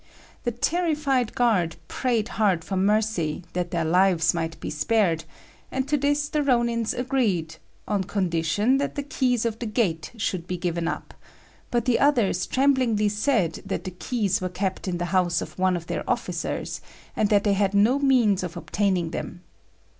The 0.45 0.51
terrified 0.51 1.35
guard 1.35 1.75
prayed 1.87 2.29
hard 2.29 2.63
for 2.63 2.75
mercy, 2.75 3.43
that 3.53 3.69
their 3.69 3.85
lives 3.85 4.33
might 4.33 4.59
be 4.59 4.71
spared; 4.71 5.25
and 5.71 5.87
to 5.87 5.95
this 5.95 6.27
the 6.27 6.39
Rônins 6.39 6.97
agreed 6.97 7.57
on 7.87 8.05
condition 8.05 8.79
that 8.79 8.95
the 8.95 9.03
keys 9.03 9.45
of 9.45 9.59
the 9.59 9.67
gate 9.67 10.11
should 10.17 10.47
be 10.47 10.57
given 10.57 10.87
up; 10.87 11.13
but 11.69 11.85
the 11.85 11.99
others 11.99 12.47
tremblingly 12.47 13.09
said 13.09 13.61
that 13.63 13.83
the 13.83 13.91
keys 13.91 14.41
were 14.41 14.49
kept 14.49 14.87
in 14.87 14.97
the 14.97 15.05
house 15.13 15.39
of 15.39 15.59
one 15.59 15.77
of 15.77 15.85
their 15.85 16.03
officers, 16.09 16.81
and 17.15 17.29
that 17.29 17.43
they 17.43 17.53
had 17.53 17.75
no 17.75 17.99
means 17.99 18.41
of 18.41 18.57
obtaining 18.57 19.11
them. 19.11 19.43